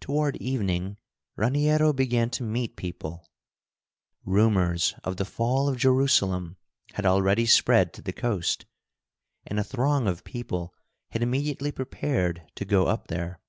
Toward 0.00 0.36
evening 0.36 0.98
Raniero 1.36 1.94
began 1.94 2.28
to 2.32 2.42
meet 2.42 2.76
people. 2.76 3.26
Rumors 4.22 4.94
of 5.02 5.16
the 5.16 5.24
fall 5.24 5.70
of 5.70 5.78
Jerusalem 5.78 6.58
had 6.92 7.06
already 7.06 7.46
spread 7.46 7.94
to 7.94 8.02
the 8.02 8.12
coast, 8.12 8.66
and 9.46 9.58
a 9.58 9.64
throng 9.64 10.06
of 10.06 10.22
people 10.22 10.74
had 11.12 11.22
immediately 11.22 11.72
prepared 11.72 12.42
to 12.56 12.66
go 12.66 12.88
up 12.88 13.06
there. 13.06 13.40